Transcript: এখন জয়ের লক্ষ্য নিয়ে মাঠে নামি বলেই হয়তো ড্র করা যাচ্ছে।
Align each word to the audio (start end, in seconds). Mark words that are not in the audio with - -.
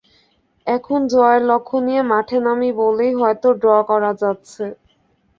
এখন 0.67 0.99
জয়ের 1.11 1.41
লক্ষ্য 1.49 1.77
নিয়ে 1.87 2.01
মাঠে 2.11 2.37
নামি 2.45 2.69
বলেই 2.79 3.13
হয়তো 3.19 3.47
ড্র 3.61 3.69
করা 3.89 4.11
যাচ্ছে। 4.21 4.63